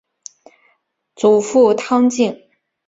[1.15, 2.49] 祖父汤敬。